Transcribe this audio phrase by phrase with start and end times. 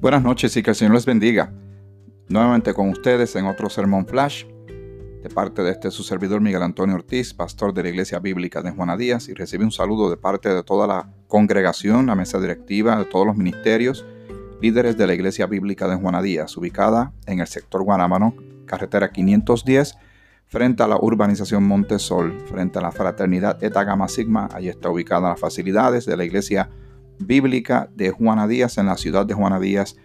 [0.00, 1.52] Buenas noches y que el Señor les bendiga.
[2.30, 6.94] Nuevamente con ustedes en otro sermón flash de parte de este su servidor Miguel Antonio
[6.94, 10.48] Ortiz, pastor de la Iglesia Bíblica de Juana Díaz, y recibe un saludo de parte
[10.48, 14.06] de toda la congregación, la mesa directiva, de todos los ministerios,
[14.62, 19.98] líderes de la Iglesia Bíblica de Juana Díaz, ubicada en el sector Guanámano, carretera 510,
[20.46, 24.48] frente a la urbanización Montesol, frente a la fraternidad Eta Gamma Sigma.
[24.54, 26.70] Allí está ubicada las facilidades de la Iglesia
[27.20, 29.96] Bíblica de Juana Díaz en la ciudad de Juana Díaz,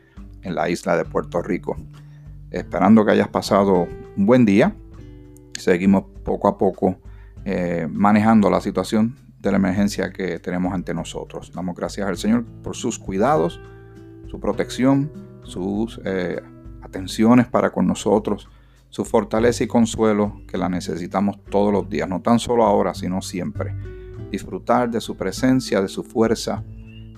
[0.41, 1.75] en la isla de Puerto Rico.
[2.51, 4.75] Esperando que hayas pasado un buen día.
[5.57, 6.97] Seguimos poco a poco
[7.45, 11.51] eh, manejando la situación de la emergencia que tenemos ante nosotros.
[11.53, 13.61] Damos gracias al Señor por sus cuidados,
[14.27, 15.11] su protección,
[15.43, 16.41] sus eh,
[16.81, 18.49] atenciones para con nosotros,
[18.89, 23.21] su fortaleza y consuelo que la necesitamos todos los días, no tan solo ahora, sino
[23.21, 23.75] siempre.
[24.31, 26.63] Disfrutar de su presencia, de su fuerza,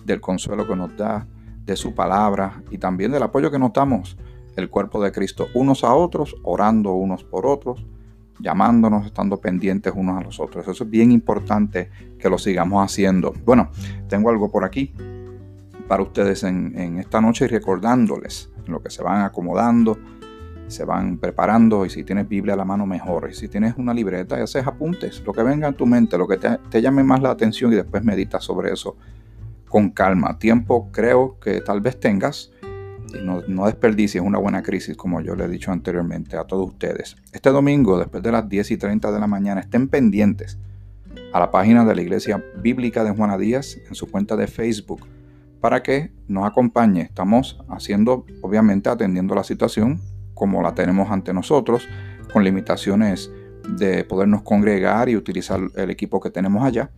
[0.07, 1.27] del consuelo que nos da,
[1.63, 4.17] de su palabra y también del apoyo que nos damos
[4.55, 7.85] el cuerpo de Cristo unos a otros, orando unos por otros,
[8.39, 10.67] llamándonos, estando pendientes unos a los otros.
[10.67, 13.33] Eso es bien importante que lo sigamos haciendo.
[13.45, 13.69] Bueno,
[14.07, 14.93] tengo algo por aquí
[15.87, 19.97] para ustedes en, esta noche y recordándoles lo que se van acomodando,
[20.67, 23.93] se van preparando y si tienes Biblia a la mano mejor y si tienes una
[23.93, 27.03] libreta y haces apuntes, lo que venga en tu mente, lo que te, te llame
[27.03, 28.97] más la atención y después meditas sobre eso
[29.67, 30.39] con calma.
[30.39, 32.51] Tiempo creo que tal vez tengas
[33.13, 36.67] y no, no, desperdicies una buena crisis, como yo le he dicho anteriormente a todos
[36.67, 37.15] ustedes.
[37.31, 40.57] Este domingo, después de las 10 y 30 de la mañana, estén pendientes
[41.31, 45.07] a la página de la Iglesia Bíblica de Juana Díaz en su cuenta de Facebook
[45.61, 47.01] para que nos acompañe.
[47.01, 50.01] Estamos haciendo, obviamente, atendiendo la situación
[50.33, 51.87] como la tenemos ante nosotros,
[52.31, 53.31] con limitaciones
[53.69, 56.91] de podernos congregar y utilizar el equipo que tenemos allá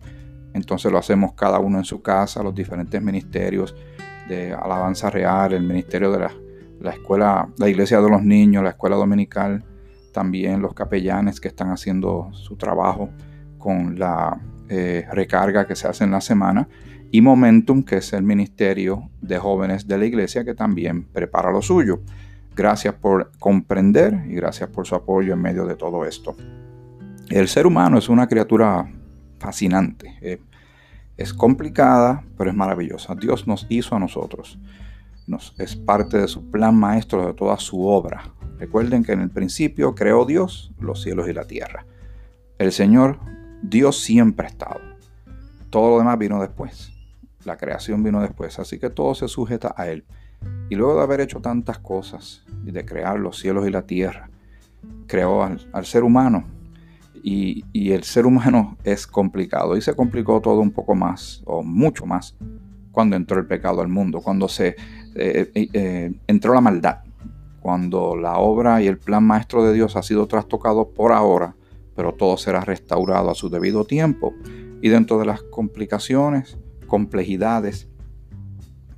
[0.54, 3.74] entonces lo hacemos cada uno en su casa, los diferentes ministerios
[4.28, 6.28] de alabanza real, el ministerio de
[6.80, 9.64] la, escuela, la iglesia de los niños, la escuela dominical,
[10.12, 13.10] también los capellanes que están haciendo su trabajo
[13.58, 16.68] con la eh, recarga que se hace en la semana
[17.12, 21.60] y Momentum, que es el ministerio de jóvenes de la iglesia que también prepara lo
[21.60, 22.00] suyo.
[22.54, 26.36] Gracias por comprender y gracias por su apoyo en medio de todo esto.
[27.28, 28.88] El ser humano es una criatura
[29.40, 30.16] fascinante.
[30.20, 30.38] Eh,
[31.16, 33.14] es complicada, pero es maravillosa.
[33.14, 34.58] Dios nos hizo a nosotros.
[35.26, 38.22] Nos, es parte de su plan maestro de toda su obra.
[38.58, 41.84] Recuerden que en el principio creó Dios los cielos y la tierra.
[42.58, 43.18] El Señor,
[43.62, 44.80] Dios siempre ha estado.
[45.70, 46.92] Todo lo demás vino después.
[47.44, 48.58] La creación vino después.
[48.58, 50.04] Así que todo se sujeta a Él.
[50.68, 54.30] Y luego de haber hecho tantas cosas y de crear los cielos y la tierra,
[55.06, 56.46] creó al ser humano
[57.22, 62.06] y, el ser humano es complicado y se complicó todo un poco más o mucho
[62.06, 62.36] más
[62.92, 64.68] cuando entró el pecado al mundo, cuando se
[65.14, 66.98] eh, eh, eh, entró la maldad,
[67.60, 71.54] cuando la obra y el plan maestro de Dios ha sido trastocado por ahora,
[71.94, 74.34] pero todo será restaurado a su debido tiempo.
[74.82, 77.88] Y dentro de las complicaciones, complejidades,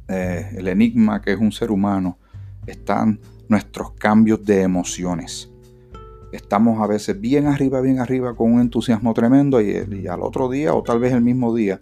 [0.08, 2.18] el enigma que es un ser humano,
[2.66, 3.18] están
[3.48, 5.51] nuestros cambios de emociones
[6.32, 10.74] estamos a veces bien arriba, bien arriba con un entusiasmo tremendo y, al otro día
[10.74, 11.80] o tal vez el mismo día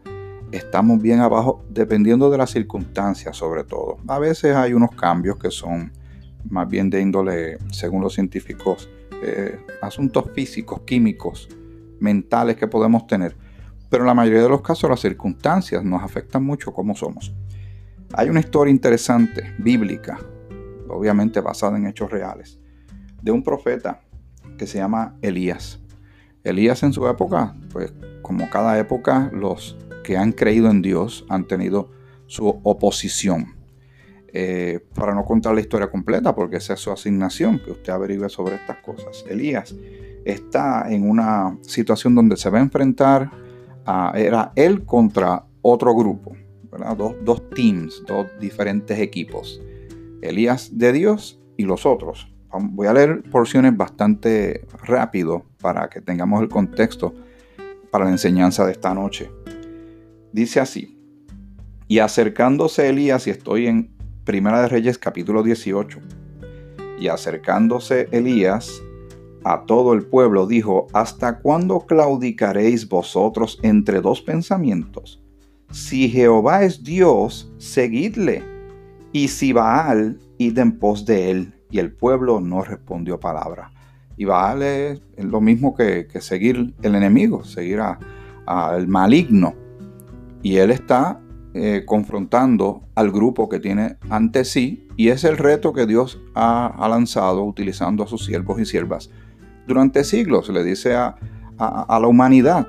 [0.50, 3.98] estamos bien abajo dependiendo de las circunstancias sobre todo.
[4.08, 5.92] A veces hay unos cambios que son
[6.48, 8.90] más bien de índole, según los científicos,
[9.22, 11.48] eh, asuntos físicos, químicos,
[12.00, 13.36] mentales que podemos tener.
[13.88, 17.32] Pero en la mayoría de los casos las circunstancias nos afectan mucho como somos.
[18.14, 20.18] Hay una historia interesante, bíblica,
[20.88, 22.58] obviamente basada en hechos reales,
[23.22, 24.00] de un profeta
[24.60, 25.80] que se llama Elías.
[26.44, 31.46] Elías en su época, pues como cada época, los que han creído en Dios han
[31.46, 31.90] tenido
[32.26, 33.54] su oposición.
[34.34, 38.28] Eh, para no contar la historia completa, porque esa es su asignación, que usted averigüe
[38.28, 39.24] sobre estas cosas.
[39.30, 39.74] Elías
[40.26, 43.30] está en una situación donde se va a enfrentar
[43.86, 46.36] a, era él contra otro grupo,
[46.98, 49.60] Dos, dos teams, dos diferentes equipos.
[50.20, 56.42] Elías de Dios y los otros, voy a leer porciones bastante rápido para que tengamos
[56.42, 57.14] el contexto
[57.90, 59.30] para la enseñanza de esta noche.
[60.32, 60.96] Dice así,
[61.88, 63.90] y acercándose Elías, y estoy en
[64.24, 65.98] Primera de Reyes capítulo 18,
[67.00, 68.82] y acercándose Elías
[69.42, 75.22] a todo el pueblo, dijo, ¿hasta cuándo claudicaréis vosotros entre dos pensamientos?
[75.72, 78.42] Si Jehová es Dios, seguidle,
[79.12, 83.70] y si Baal, id en pos de él y el pueblo no respondió palabra.
[84.16, 87.80] Y Baal es lo mismo que, seguir el enemigo, seguir
[88.46, 89.54] al maligno.
[90.42, 91.20] Y él está
[91.54, 96.86] eh, confrontando al grupo que tiene ante sí y es el reto que Dios ha,
[96.88, 99.10] lanzado utilizando a sus siervos y siervas
[99.66, 100.48] durante siglos.
[100.50, 101.16] Le dice a,
[101.58, 102.68] a, la humanidad,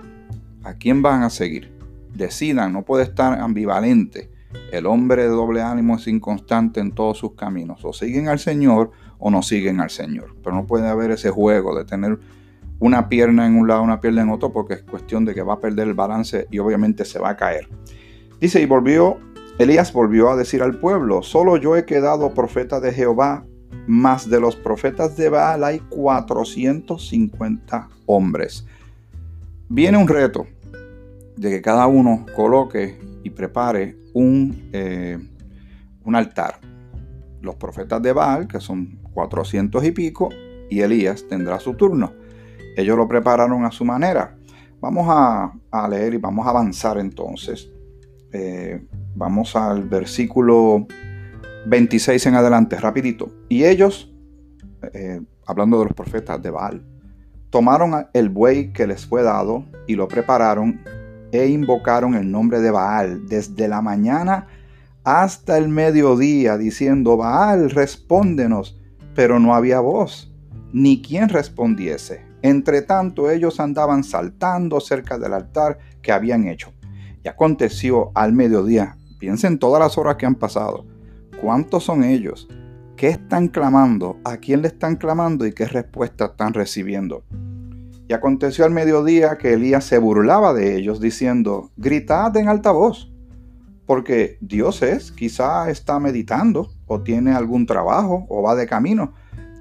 [0.63, 1.71] ¿a quién van a seguir?
[2.13, 4.29] Decidan, no puede estar ambivalente.
[4.71, 7.83] El hombre de doble ánimo es inconstante en todos sus caminos.
[7.83, 10.35] O siguen al Señor o no siguen al Señor.
[10.43, 12.19] Pero no puede haber ese juego de tener
[12.79, 15.53] una pierna en un lado, una pierna en otro, porque es cuestión de que va
[15.53, 17.69] a perder el balance y obviamente se va a caer.
[18.39, 19.19] Dice, y volvió,
[19.59, 23.45] Elías volvió a decir al pueblo, solo yo he quedado profeta de Jehová,
[23.85, 28.65] más de los profetas de Baal hay 450 hombres.
[29.69, 30.47] Viene un reto
[31.37, 35.17] de que cada uno coloque y prepare un, eh,
[36.03, 36.59] un altar.
[37.41, 40.29] Los profetas de Baal, que son 400 y pico,
[40.69, 42.13] y Elías tendrá su turno.
[42.77, 44.37] Ellos lo prepararon a su manera.
[44.79, 47.69] Vamos a, a leer y vamos a avanzar entonces
[48.33, 48.81] eh,
[49.15, 50.87] vamos al versículo
[51.65, 53.29] 26 en adelante, rapidito.
[53.49, 54.13] Y ellos,
[54.93, 56.83] eh, hablando de los profetas de Baal,
[57.49, 60.81] tomaron el buey que les fue dado y lo prepararon
[61.31, 64.47] e invocaron el nombre de Baal desde la mañana
[65.03, 68.77] hasta el mediodía, diciendo, Baal, respóndenos.
[69.15, 70.31] Pero no había voz,
[70.71, 72.25] ni quien respondiese.
[72.41, 76.71] Entre tanto ellos andaban saltando cerca del altar que habían hecho.
[77.23, 78.97] Y aconteció al mediodía.
[79.19, 80.85] Piensen todas las horas que han pasado.
[81.41, 82.47] ¿Cuántos son ellos?
[82.95, 84.17] ¿Qué están clamando?
[84.23, 85.45] ¿A quién le están clamando?
[85.45, 87.23] ¿Y qué respuesta están recibiendo?
[88.11, 93.09] Y aconteció al mediodía que Elías se burlaba de ellos, diciendo, gritad en alta voz,
[93.85, 99.13] porque Dios es, quizá está meditando, o tiene algún trabajo, o va de camino.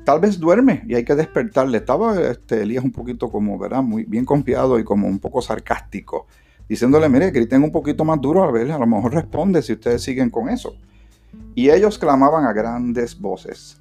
[0.05, 1.79] Tal vez duerme y hay que despertarle.
[1.79, 3.85] Estaba este, Elías un poquito como, ¿verdad?
[3.85, 6.26] Muy bien confiado y como un poco sarcástico
[6.69, 10.02] diciéndole, mire, griten un poquito más duro, a ver, a lo mejor responde si ustedes
[10.02, 10.75] siguen con eso.
[11.55, 13.79] Y ellos clamaban a grandes voces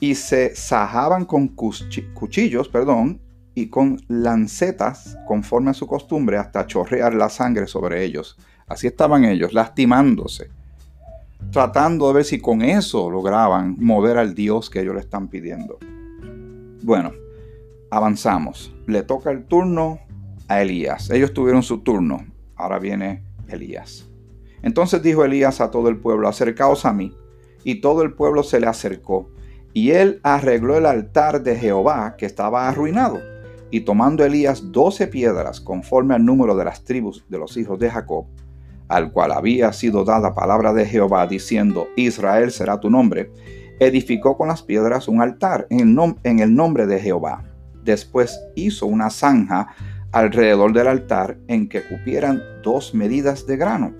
[0.00, 3.20] y se sajaban con cuchillos, perdón,
[3.58, 8.38] y con lancetas, conforme a su costumbre, hasta chorrear la sangre sobre ellos.
[8.68, 10.48] Así estaban ellos, lastimándose,
[11.50, 15.78] tratando de ver si con eso lograban mover al Dios que ellos le están pidiendo.
[16.84, 17.12] Bueno,
[17.90, 18.72] avanzamos.
[18.86, 19.98] Le toca el turno
[20.46, 21.10] a Elías.
[21.10, 22.24] Ellos tuvieron su turno.
[22.54, 24.08] Ahora viene Elías.
[24.62, 27.12] Entonces dijo Elías a todo el pueblo, acercaos a mí.
[27.64, 29.28] Y todo el pueblo se le acercó.
[29.72, 33.18] Y él arregló el altar de Jehová que estaba arruinado.
[33.70, 37.90] Y tomando Elías doce piedras conforme al número de las tribus de los hijos de
[37.90, 38.26] Jacob,
[38.88, 43.30] al cual había sido dada palabra de Jehová diciendo, Israel será tu nombre,
[43.78, 47.44] edificó con las piedras un altar en el, nombre de Jehová.
[47.84, 49.68] Después hizo una zanja
[50.12, 53.92] alrededor del altar en que cupieran dos medidas de grano.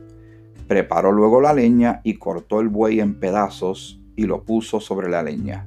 [0.67, 5.23] Preparó luego la leña y cortó el buey en pedazos y lo puso sobre la
[5.23, 5.67] leña.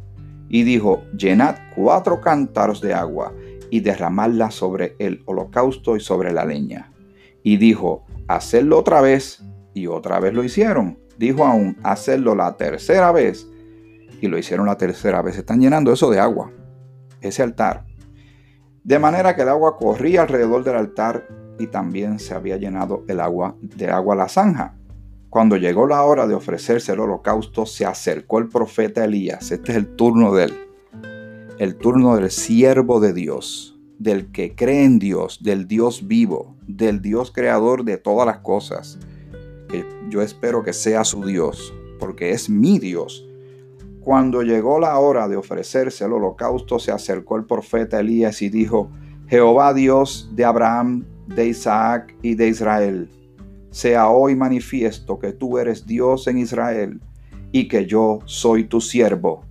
[0.50, 3.34] Y dijo, llenad cuatro cántaros de agua
[3.72, 6.92] y derramadla sobre el holocausto y sobre la leña.
[7.42, 9.44] Y dijo, hacedlo otra vez.
[9.74, 11.00] Y otra vez lo hicieron.
[11.18, 13.48] Dijo aún, hacedlo la tercera vez.
[14.22, 15.38] Y lo hicieron la tercera vez.
[15.38, 16.52] Están llenando eso de agua.
[17.22, 17.86] Ese altar
[18.84, 21.28] de manera que el agua corría alrededor del altar
[21.60, 24.76] y también se había llenado el agua de agua la zanja.
[25.30, 29.52] Cuando llegó la hora de ofrecerse el holocausto, se acercó el profeta Elías.
[29.52, 30.71] Este es el turno de él.
[31.62, 37.04] El turno del siervo de Dios, del que cree en Dios, del Dios vivo, del
[37.04, 38.98] Dios creador de todas las cosas.
[40.10, 43.28] Yo espero que sea su Dios, porque es mi Dios
[44.02, 48.90] cuando llegó la hora de ofrecerse el holocausto, se acercó el profeta Elías y dijo,
[49.28, 53.12] Jehová Dios de Abraham, de Isaac y de Israel,
[53.70, 57.00] sea hoy manifiesto que tú eres Dios en Israel
[57.52, 59.51] y que yo soy tu siervo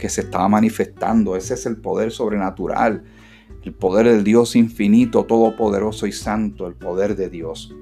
[0.00, 1.36] que se estaba manifestando.
[1.36, 3.04] Ese es el poder sobrenatural,
[3.62, 7.72] el poder del Dios infinito, todopoderoso y santo, el poder de Dios.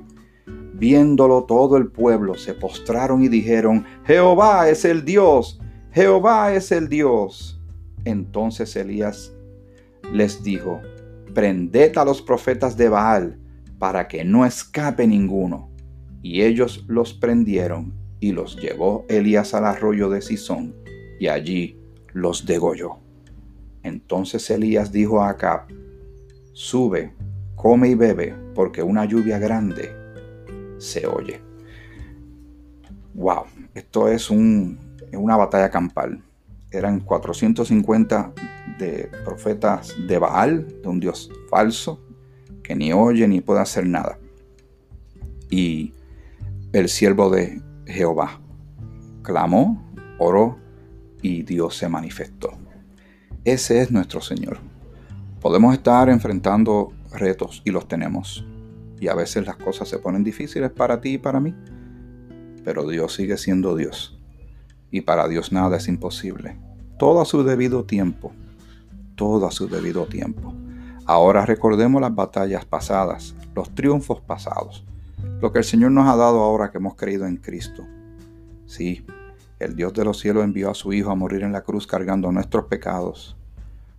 [0.75, 5.59] Viéndolo todo el pueblo se postraron y dijeron, Jehová es el Dios
[5.99, 7.61] Jehová es el Dios.
[8.05, 9.35] Entonces Elías
[10.13, 10.81] les dijo,
[11.35, 13.39] prended a los profetas de Baal
[13.79, 15.71] para que no escape ninguno.
[16.21, 20.75] y ellos los prendieron y los llevó Elías al arroyo de Sison
[21.21, 21.81] y allí
[22.13, 22.99] los degolló.
[23.83, 25.67] Entonces Elías dijo a Acab,
[26.53, 27.15] sube,
[27.55, 29.95] come y bebe, porque una lluvia grande
[30.79, 31.41] se oye.
[33.15, 36.23] Wow, esto es una batalla campal.
[36.71, 38.33] Eran 450
[38.79, 42.01] de profetas de Baal, de un dios falso,
[42.63, 44.19] que ni oye ni puede hacer nada.
[45.51, 45.95] Y
[46.73, 48.41] el siervo de Jehová
[49.23, 50.59] clamó, oró
[51.23, 52.53] y Dios se manifestó.
[53.45, 54.59] Ese es nuestro Señor.
[55.41, 58.45] Podemos estar enfrentando retos y los tenemos.
[59.01, 61.55] Y a veces las cosas se ponen difíciles para ti y para mí.
[62.65, 64.19] Pero Dios sigue siendo Dios.
[64.91, 66.59] Y para Dios nada es imposible.
[66.99, 68.33] Todo a su debido tiempo.
[69.15, 70.55] Todo a su debido tiempo.
[71.09, 74.85] Ahora recordemos las batallas pasadas, los triunfos pasados,
[75.41, 77.83] lo que el Señor nos ha dado ahora que hemos creído en Cristo.
[78.67, 79.07] Sí,
[79.59, 82.31] el Dios de los cielos envió a su Hijo a morir en la cruz cargando
[82.31, 83.37] nuestros pecados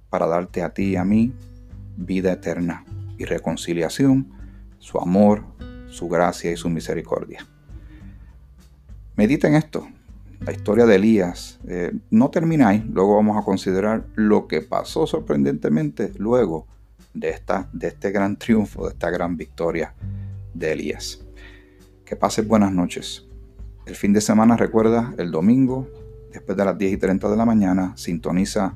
[0.09, 1.33] para darte a ti y a mí
[1.97, 2.85] vida eterna
[3.17, 4.31] y reconciliación,
[4.79, 5.43] su amor,
[5.89, 7.45] su gracia y su misericordia.
[9.15, 9.87] Medita en esto.
[10.39, 12.85] La historia de Elías eh, no termina ahí.
[12.93, 16.65] Luego vamos a considerar lo que pasó sorprendentemente luego
[17.13, 19.93] de, esta, de este gran triunfo, de esta gran victoria
[20.53, 21.19] de Elías.
[22.05, 23.28] Que pases buenas noches.
[23.89, 25.87] El fin de semana recuerda el domingo,
[26.31, 28.75] después de las 10 y 30 de la mañana, sintoniza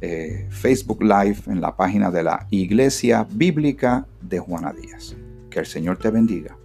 [0.00, 5.14] eh, Facebook Live en la página de la Iglesia Bíblica de Juana Díaz.
[5.48, 6.56] Que el Señor te bendiga.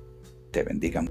[0.49, 1.03] Te bendiga.